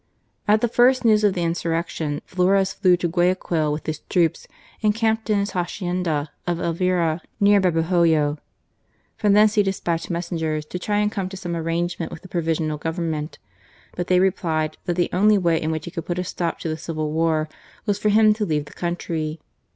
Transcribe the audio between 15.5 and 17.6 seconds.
in which he could put a stop to the Civil War